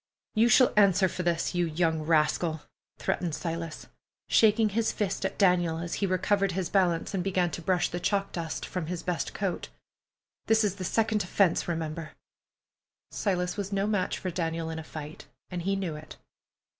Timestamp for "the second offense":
10.77-11.67